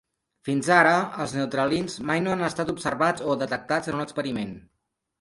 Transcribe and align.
Fins 0.47 0.69
ara, 0.75 0.93
els 1.25 1.35
neutralins 1.41 1.99
mai 2.13 2.25
no 2.25 2.33
han 2.35 2.43
estat 2.49 2.75
observats 2.77 3.29
o 3.35 3.39
detectats 3.47 3.93
en 3.95 4.03
un 4.03 4.07
experiment. 4.11 4.61